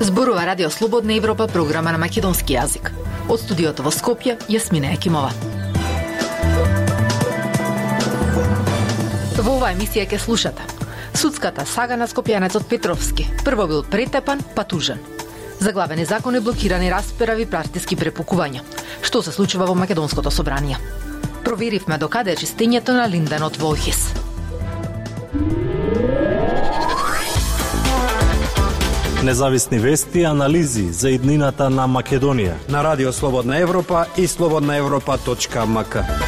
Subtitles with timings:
[0.00, 2.88] Зборува Радио Слободна Европа, програма на македонски јазик.
[3.28, 5.34] Од студиото во Скопје, Јасмина Екимова.
[9.36, 10.64] Во оваа емисија ќе слушате
[11.12, 13.28] Судската сага на скопјанецот Петровски.
[13.44, 15.17] Прво бил претепан, па тужен.
[15.60, 18.62] Заглавени закони блокирани расперави партиски препукувања.
[19.02, 20.78] Што се случува во Македонското собрание?
[21.44, 24.14] Проверивме докаде е чистењето на линденот во Охис.
[29.24, 32.54] Независни вести анализи за иднината на Македонија.
[32.68, 36.27] На Радио Слободна Европа и слободнаевропа.мк.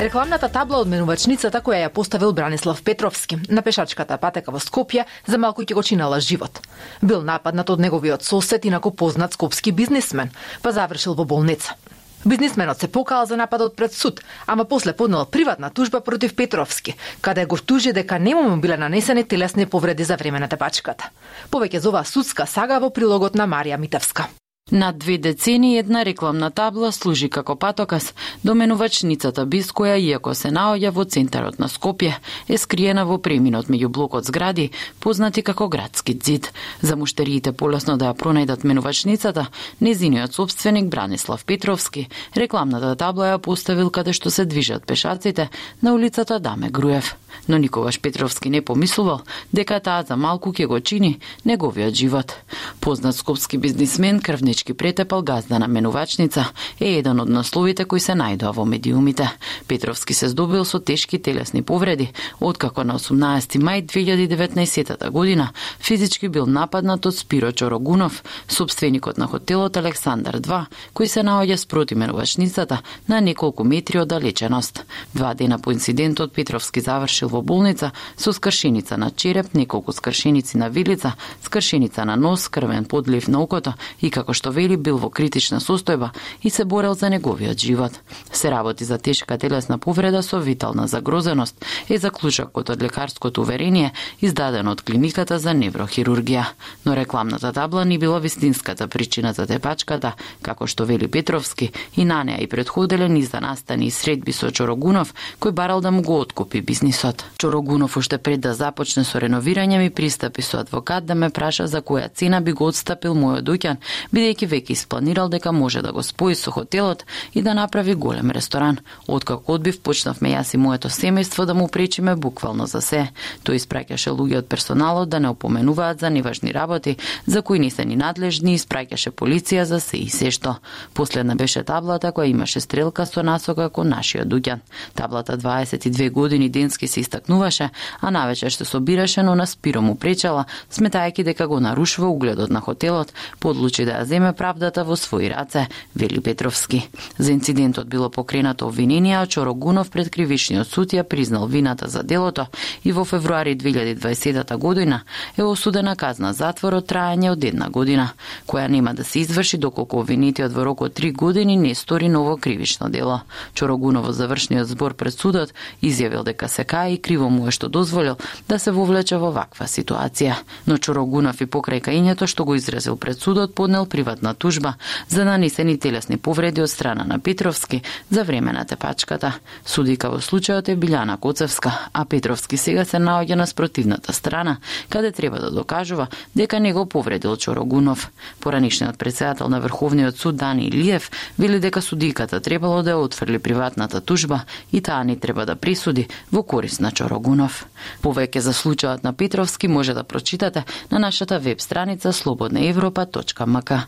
[0.00, 5.36] Рекламната табла од менувачницата која ја поставил Бранислав Петровски на пешачката патека во Скопје за
[5.36, 6.62] малку ќе го чинала живот.
[7.02, 10.32] Бил нападнат од неговиот сосед, инако познат скопски бизнисмен,
[10.62, 11.76] па завршил во болница.
[12.24, 17.44] Бизнисменот се покаал за нападот пред суд, ама после поднел приватна тужба против Петровски, каде
[17.44, 21.10] го тужи дека нему му биле нанесени телесни повреди за време на тепачката.
[21.52, 24.32] Повеќе за оваа судска сага во прилогот на Марија Митевска.
[24.70, 30.90] Над две децени една рекламна табла служи како патокас до менувачницата која иако се наоѓа
[30.94, 32.12] во центарот на Скопје
[32.48, 36.52] е скриена во преминот меѓу блокот згради познати како градски дзид.
[36.82, 39.46] За муштериите полесно да ја пронајдат менувачницата,
[39.80, 45.50] незиниот собственик Бранислав Петровски рекламната табла ја поставил каде што се движат пешаците
[45.82, 47.16] на улицата Даме Груев.
[47.48, 49.20] Но никогаш Петровски не помислувал
[49.52, 52.34] дека таа за малку ќе го чини неговиот живот.
[52.80, 56.46] Познат скопски бизнисмен крвнички претепал газда на менувачница
[56.80, 59.30] е еден од насловите кои се најдоа во медиумите.
[59.68, 65.50] Петровски се здобил со тешки телесни повреди, откако на 18 мај 2019 година
[65.80, 70.64] физички бил нападнат од Спиро Чорогунов, собственикот на хотелот Александар 2,
[70.94, 74.84] кој се наоѓа спроти менувачницата на неколку метри од далеченост.
[75.14, 80.56] Два дена по инцидентот Петровски заврши завршил во болница со скршеница на череп, неколку скршеници
[80.56, 85.10] на вилица, скршеница на нос, крвен подлив на окото и како што вели бил во
[85.10, 86.10] критична состојба
[86.42, 87.92] и се борел за неговиот живот.
[88.32, 94.72] Се работи за тешка телесна повреда со витална загрозеност е заклучокот од лекарското уверение издадено
[94.72, 96.44] од клиниката за неврохирургија.
[96.84, 102.24] Но рекламната табла не била вистинската причина за тепачката, како што вели Петровски, и на
[102.24, 106.60] неа и предходеле низ настани и средби со Чорогунов, кој барал да му го откупи
[106.60, 107.09] бизнисот.
[107.38, 111.82] Чорогунов уште пред да започне со реновирање ми пристапи со адвокат да ме праша за
[111.82, 113.76] која цена би го отстапил мојот дуќан,
[114.12, 117.04] бидејќи веќе испланирал дека може да го спои со хотелот
[117.34, 118.78] и да направи голем ресторан.
[119.06, 123.08] Откако одбив, почнавме јас и моето семејство да му пречиме буквално за се.
[123.44, 127.84] Тој испраќаше луѓе од персоналот да не опоменуваат за неважни работи, за кои не се
[127.84, 130.56] ни надлежни, испраќаше полиција за се и се што.
[130.94, 134.60] Последна беше таблата која имаше стрелка со насока кон нашиот дуќан.
[134.94, 140.44] Таблата 22 години денски се истакнуваше, а навечер се собираше, но на Спиро му пречела,
[140.70, 145.66] сметајќи дека го нарушува угледот на хотелот, подлучи да ја земе правдата во своји раце,
[145.94, 146.88] вели Петровски.
[147.18, 152.46] За инцидентот било покренато обвинение, а Чорогунов пред кривичниот суд ја признал вината за делото
[152.84, 155.02] и во февруари 2020 година
[155.36, 158.12] е осудена казна затвор од трајање од една година,
[158.46, 162.36] која нема да се изврши доколку обвинитиот во рок од три години не стори ново
[162.36, 163.20] кривично дело.
[163.54, 167.68] Чорогунов во завршниот збор пред судот изјавил дека се кај и криво му е што
[167.68, 168.16] дозволил
[168.48, 170.34] да се вовлече во ваква ситуација.
[170.66, 174.74] Но Чорогунов и покрај кајњето што го изразил пред судот поднел приватна тужба
[175.08, 179.32] за нанесени телесни повреди од страна на Петровски за време на тепачката.
[179.64, 184.56] Судика во случајот е Билјана Коцевска, а Петровски сега се наоѓа на спротивната страна,
[184.88, 188.10] каде треба да докажува дека не го повредил Чорогунов.
[188.40, 194.00] Поранишниот председател на Врховниот суд Дани Илиев вели дека судиката требало да ја отфрли приватната
[194.00, 197.66] тужба и таа не треба да присуди во корист на Чорогунов.
[198.02, 203.80] Повеќе за случајот на Петровски може да прочитате на нашата веб страница slobodnaevropa.mk.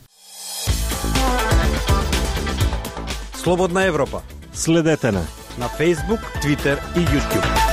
[3.34, 4.20] Слободна Европа.
[4.52, 5.24] Следете на
[5.58, 7.71] на Facebook, Twitter и YouTube.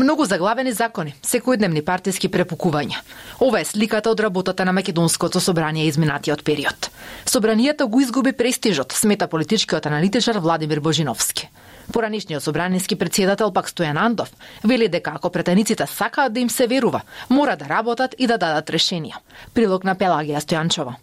[0.00, 3.02] Многу заглавени закони, секојдневни партиски препукувања.
[3.44, 6.88] Ова е сликата од работата на Македонското собрание изминатиот период.
[7.26, 11.50] Собранието го изгуби престижот, смета политичкиот аналитичар Владимир Божиновски.
[11.92, 14.32] Поранишниот собраниски председател пак Стојан Андов
[14.64, 18.70] вели дека ако претениците сакаат да им се верува, мора да работат и да дадат
[18.70, 19.20] решенија.
[19.54, 20.96] Прилог на Пелагија Стојанчова.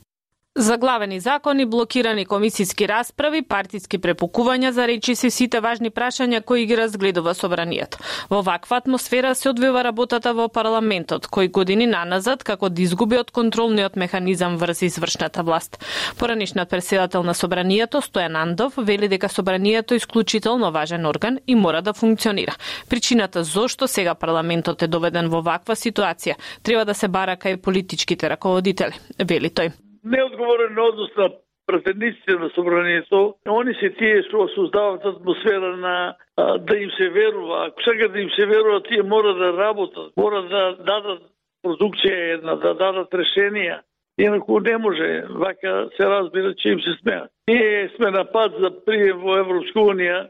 [0.59, 6.77] Заглавени закони, блокирани комисиски расправи, партиски препукувања за речи се сите важни прашања кои ги
[6.77, 7.99] разгледува собранието.
[8.29, 13.29] Во ваква атмосфера се одвива работата во парламентот, кој години наназад како да изгуби од
[13.29, 15.77] контролниот механизам врз извршната власт.
[16.17, 21.81] Поранишниот преседател на собранието Стојан Андов вели дека собранието е исклучително важен орган и мора
[21.81, 22.55] да функционира.
[22.89, 26.33] Причината зошто сега парламентот е доведен во ваква ситуација
[26.63, 31.29] треба да се бара кај политичките раководители, вели тој неодговорен однос на
[31.67, 37.67] претендиците на собранието, они се тие што создаваат атмосфера на а, да им се верува.
[37.67, 41.21] Ако сега да им се верува, тие мора да работат, мора да дадат
[41.65, 43.81] продукција една, да дадат решенија.
[44.17, 47.27] Инаку не може, вака се разбира, че им се смеа.
[47.47, 50.29] Ние сме на пат за прием во Европска Унија,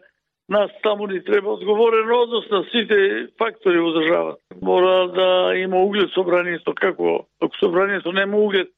[0.49, 4.41] нас таму ни треба одговорен однос на сите фактори во државата.
[4.61, 6.73] Мора да има углед собранието.
[6.75, 7.27] Како?
[7.41, 8.69] Ако собранието нема углед,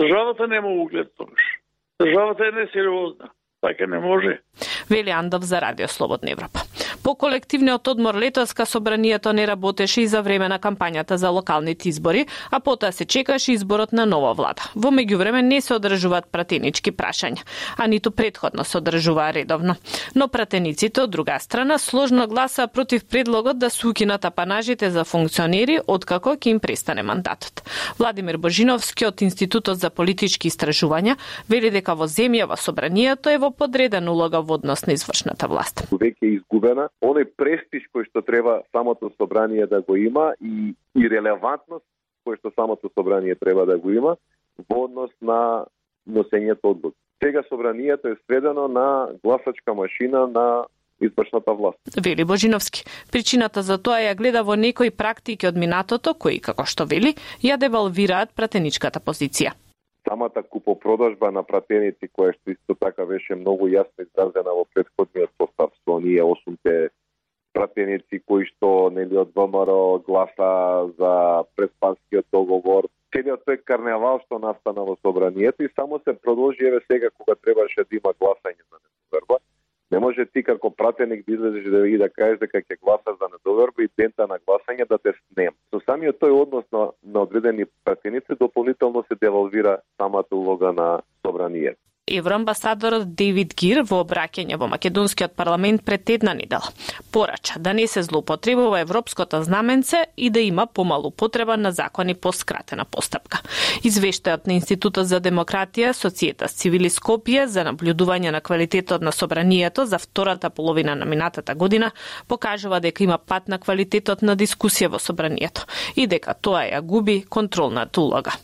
[0.00, 1.42] Државата нема углед тогаш.
[2.02, 3.30] Државата е несериозна.
[3.60, 4.40] Така не може.
[4.90, 6.58] Вели Андов за Радио Слободна Европа.
[7.06, 12.24] По колективниот одмор летоска собранието не работеше и за време на кампањата за локалните избори,
[12.50, 14.66] а потоа се чекаше изборот на нова влада.
[14.74, 17.46] Во меѓувреме не се одржуваат пратенички прашања,
[17.78, 19.76] а ниту предходно се одржуваа редовно.
[20.14, 25.78] Но пратениците од друга страна сложно гласа против предлогот да се укинат апанажите за функционери
[25.86, 27.62] откако ќе им престане мандатот.
[27.98, 31.14] Владимир Божиновски од Институтот за политички истражувања
[31.48, 35.86] вели дека во земјава собранието е во подредена улога во однос на извршната власт.
[35.92, 41.84] Веќе изгубена оној престиж кој што треба самото собрание да го има и, и релевантност
[42.26, 44.16] кој што самото собрание треба да го има
[44.68, 45.66] во однос на
[46.08, 46.96] носењето одлуки.
[47.22, 50.64] Сега собранието е сведено на гласачка машина на
[51.00, 51.78] извршната власт.
[52.04, 52.84] Вели Божиновски.
[53.12, 57.14] Причината за тоа ја гледа во некои практики од минатото кои, како што вели,
[57.44, 59.52] ја девалвираат пратеничката позиција
[60.08, 65.72] самата купопродажба на пратеници која што исто така беше многу јасно изразена во предходниот состав
[65.84, 66.90] со оние осумте
[67.52, 70.50] пратеници кои што нели од ВМРО гласа
[70.98, 72.88] за предпанскиот договор.
[73.14, 77.84] Целиот тој карневал што настана во собранието и само се продолжи еве сега кога требаше
[77.84, 79.40] да има гласање за недоверба
[79.90, 83.28] Не може ти како пратеник да излезеш да и да кажеш дека ќе гласаш за
[83.30, 85.54] недоверба и дента на гласање да те снем.
[85.70, 91.85] Со самиот тој однос на, на одредени пратеници дополнително се девалвира самата улога на собранието.
[92.06, 96.68] Евроамбасадорот Дейвид Гир во обраќање во македонскиот парламент пред една недела
[97.10, 102.32] порача да не се злоупотребува европското знаменце и да има помалу потреба на закони по
[102.32, 103.40] скратена постапка.
[103.82, 109.98] Извештајот на Институтот за демократија Социјета Цивили Скопје за наблюдување на квалитетот на собранието за
[109.98, 111.90] втората половина на минатата година
[112.28, 115.66] покажува дека има пат на квалитетот на дискусија во собранието
[115.96, 118.38] и дека тоа ја губи контролната улога.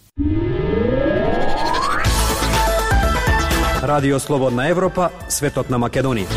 [3.82, 6.30] Радио Слободна Европа, светот на Македонија.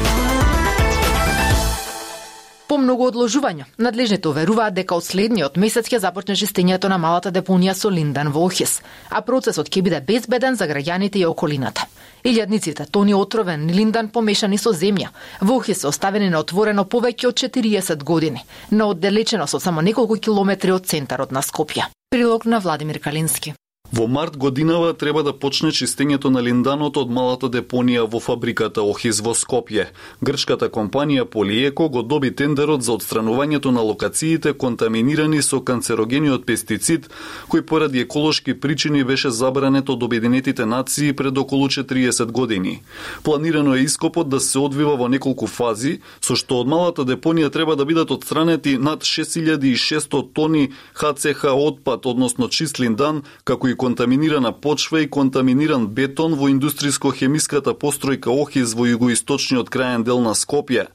[2.66, 7.76] По многу одложувања, надлежните уверуваат дека од следниот месец ќе започне чистењето на малата депонија
[7.78, 8.80] со Линдан во Охис,
[9.12, 11.86] а процесот ќе биде безбеден за граѓаните и околината.
[12.24, 15.12] Илјадниците тони отровен линдан помешани со земја
[15.42, 20.18] во Охис се оставени на отворено повеќе од 40 години, на оддалеченост од само неколку
[20.18, 21.86] километри од центарот на Скопје.
[22.10, 23.54] Прилог на Владимир Калински.
[23.96, 29.22] Во март годинава треба да почне чистењето на линданот од малата депонија во фабриката Охиз
[29.24, 29.86] во Скопје.
[30.20, 37.08] Грчката компанија Полиеко го доби тендерот за отстранувањето на локациите контаминирани со канцерогениот пестицид,
[37.48, 42.82] кој поради еколошки причини беше забранет од Обединетите нации пред околу 40 години.
[43.24, 47.80] Планирано е ископот да се одвива во неколку фази, со што од малата депонија треба
[47.80, 55.02] да бидат отстранети над 6600 тони ХЦХ отпад, односно чист линдан, како и контаминирана почва
[55.02, 60.88] и контаминиран бетон во индустријско-хемиската постројка Охиз во југоисточниот крајен дел на Скопје.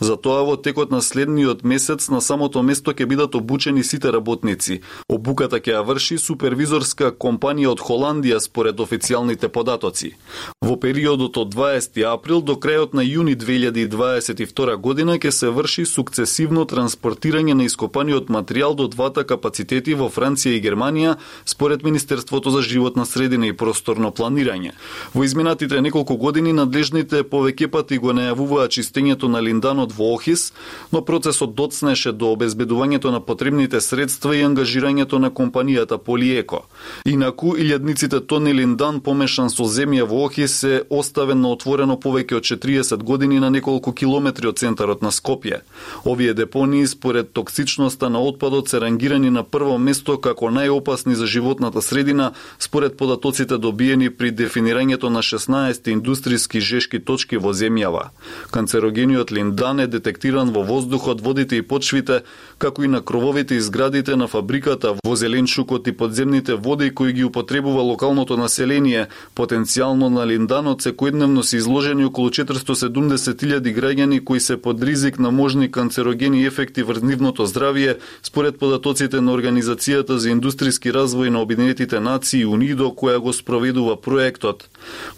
[0.00, 4.80] Затоа во текот на следниот месец на самото место ќе бидат обучени сите работници.
[5.08, 10.14] Обуката ќе ја врши супервизорска компанија од Холандија според официјалните податоци.
[10.60, 16.64] Во периодот од 20 април до крајот на јуни 2022 година ќе се врши сукцесивно
[16.64, 23.06] транспортирање на ископаниот материјал до двата капацитети во Франција и Германија според Министерството за животна
[23.06, 24.72] средина и просторно планирање.
[25.14, 30.52] Во изминатите неколку години надлежните повеќе пати го најавуваа чистењето на Линданот теренот во Охис,
[30.92, 36.64] но процесот доцнеше до обезбедувањето на потребните средства и ангажирањето на компанијата Полиеко.
[37.04, 42.42] Инаку, илјадниците тони линдан помешан со земја во Охис се оставен на отворено повеќе од
[42.42, 45.60] 40 години на неколку километри од центарот на Скопје.
[46.04, 51.82] Овие депонии според токсичноста на отпадот се рангирани на прво место како најопасни за животната
[51.82, 58.10] средина според податоците добиени при дефинирањето на 16 индустријски жешки точки во земјава.
[58.50, 62.22] Канцерогениот линдан е детектиран во воздухот, водите и почвите,
[62.58, 67.24] како и на крововите и зградите на фабриката, во зеленчукот и подземните води кои ги
[67.24, 69.08] употребува локалното население.
[69.36, 75.70] Потенцијално на линданот секојдневно се изложени околу 470.000 граѓани кои се под ризик на можни
[75.70, 82.44] канцерогени ефекти врз нивното здравје, според податоците на Организацијата за индустријски развој на Обединетите нации
[82.44, 84.68] УНИДО која го спроведува проектот.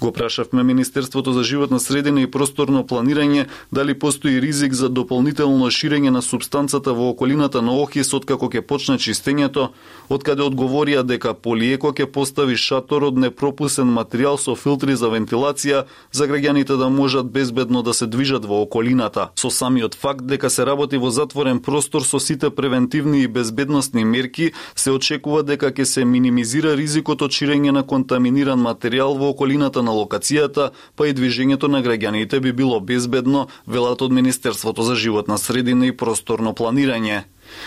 [0.00, 6.12] Го прашавме Министерството за животна средина и просторно планирање дали постои ризик за дополнително ширење
[6.14, 9.70] на субстанцата во околината на Охис откако ќе почне чистењето,
[10.08, 16.28] откаде одговорија дека Полиеко ќе постави шатор од непропусен материјал со филтри за вентилација за
[16.30, 19.30] граѓаните да можат безбедно да се движат во околината.
[19.34, 24.52] Со самиот факт дека се работи во затворен простор со сите превентивни и безбедносни мерки,
[24.76, 29.90] се очекува дека ќе се минимизира ризикот од ширење на контаминиран материјал во околината на
[29.90, 35.38] локацијата, па и движењето на граѓаните би било безбедно, велат од Министерството Министерството за животна
[35.38, 37.22] средина и просторно планирање.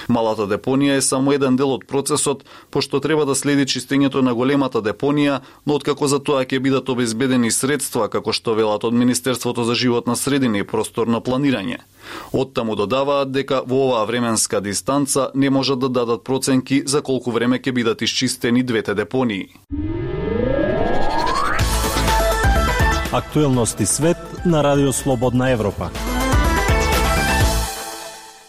[0.07, 4.83] Малата депонија е само еден дел од процесот, пошто треба да следи чистењето на големата
[4.85, 9.73] депонија, но откако за тоа ќе бидат обезбедени средства, како што велат од Министерството за
[9.73, 11.79] животна средина и просторно планирање.
[12.31, 17.57] Оттаму додаваат дека во оваа временска дистанца не можат да дадат проценки за колку време
[17.57, 19.49] ќе бидат исчистени двете депонии.
[23.11, 25.89] Актуелности свет на Радио Слободна Европа.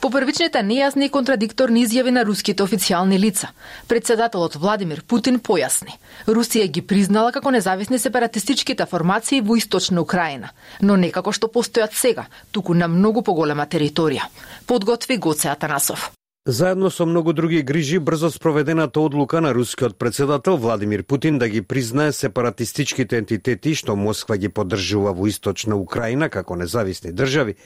[0.01, 3.51] По првичните нејасни и контрадикторни изјави на руските официјални лица,
[3.89, 5.93] председателот Владимир Путин појасни.
[6.27, 11.93] Русија ги признала како независни сепаратистичките формации во источна Украина, но не како што постојат
[11.93, 14.25] сега, туку на многу поголема територија.
[14.67, 16.11] Подготви Гоце Атанасов.
[16.47, 21.61] Заедно со многу други грижи, брзо спроведената одлука на рускиот председател Владимир Путин да ги
[21.61, 27.57] признае сепаратистичките ентитети што Москва ги поддржува во источна Украина како независни држави,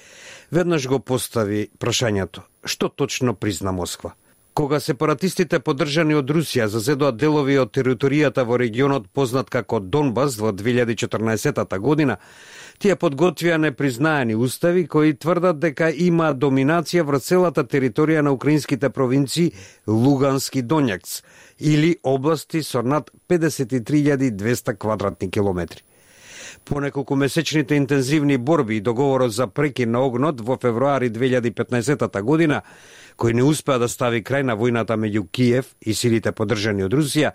[0.50, 4.14] веднаш го постави прашањето што точно призна Москва.
[4.54, 10.50] Кога сепаратистите поддржани од Русија зазедоа делови од територијата во регионот познат како Донбас во
[10.50, 12.18] 2014 година,
[12.78, 19.52] тие подготвија непризнаени устави кои тврдат дека има доминација врз целата територија на украинските провинции
[19.86, 21.22] Лугански Донјакс
[21.60, 25.82] или области со над 53.200 квадратни километри.
[26.64, 32.62] По неколку месечните интензивни борби и договорот за прекин на огнот во февруари 2015 година,
[33.20, 37.34] кој не успеа да стави крај на војната меѓу Киев и силите поддржани од Русија,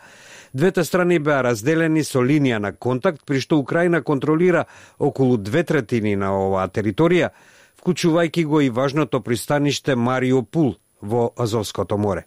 [0.53, 4.65] двете страни беа разделени со линија на контакт, при што Украина контролира
[4.97, 7.29] околу две третини на оваа територија,
[7.83, 12.25] вклучувајќи го и важното пристаниште Мариопул во Азовското море.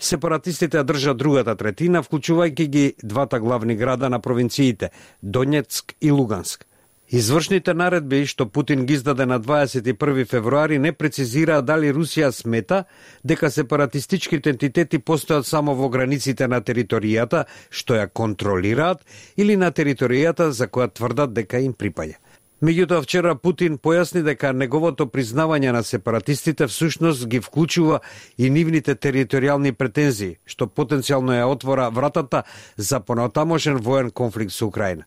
[0.00, 4.90] Сепаратистите држат другата третина, вклучувајќи ги двата главни града на провинциите
[5.22, 6.66] Донецк и Луганск.
[7.12, 12.84] Извршните наредби што Путин ги издаде на 21 февруари не прецизираа дали Русија смета
[13.22, 19.04] дека сепаратистичките ентитети постојат само во границите на територијата што ја контролираат
[19.36, 22.16] или на територијата за која тврдат дека им припаѓа.
[22.62, 27.98] Меѓутоа вчера Путин појасни дека неговото признавање на сепаратистите всушност ги вклучува
[28.38, 32.44] и нивните територијални претензии, што потенцијално ја отвора вратата
[32.76, 35.02] за понатамошен воен конфликт со Украина.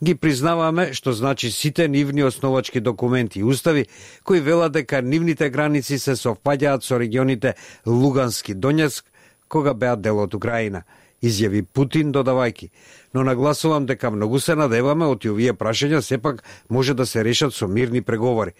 [0.00, 3.84] Ги признаваме што значи сите нивни основачки документи и устави
[4.24, 7.54] кои велат дека нивните граници се совпаѓаат со регионите
[7.86, 9.04] Лугански Донецк
[9.48, 10.84] кога беа дел од Украина
[11.22, 12.70] изјави Путин додавајки.
[13.14, 17.68] Но нагласувам дека многу се надеваме од овие прашања сепак може да се решат со
[17.68, 18.52] мирни преговори.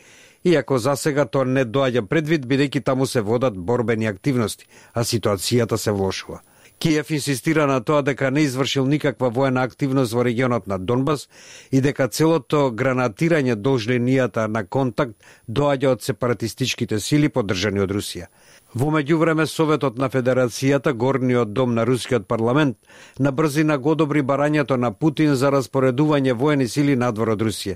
[0.45, 5.77] Иако за сега тоа не доаѓа предвид, бидејќи таму се водат борбени активности, а ситуацијата
[5.77, 6.41] се влошува.
[6.79, 11.29] Киев инсистира на тоа дека не извршил никаква воена активност во регионот на Донбас
[11.73, 15.17] и дека целото гранатирање долж линијата на контакт
[15.51, 18.31] доаѓа од сепаратистичките сили поддржани од Русија.
[18.75, 22.77] Во меѓувреме Советот на Федерацијата, горниот дом на рускиот парламент,
[23.19, 27.75] на брзина го одобри барањето на Путин за распоредување воени сили надвор од Русија.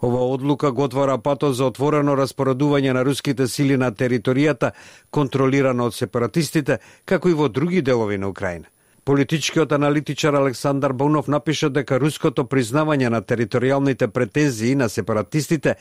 [0.00, 4.70] Ова одлука го отвора патот за отворено распоредување на руските сили на територијата
[5.10, 8.70] контролирана од сепаратистите, како и во други делови на Украина.
[9.04, 15.74] Политичкиот аналитичар Александар Бонов напиша дека руското признавање на територијалните претензии на сепаратистите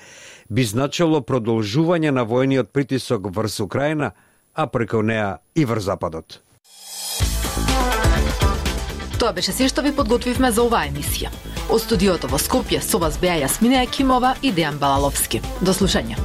[0.49, 4.11] би значило продолжување на војниот притисок врз Украина,
[4.55, 6.46] а преку неа и врз Западот.
[9.17, 11.31] Тоа беше се што ви подготвивме за оваа емисија.
[11.73, 15.41] Од студиото во Скопје со вас беа Јасмина Екимова и Дејан Балаловски.
[15.61, 16.19] До слушање.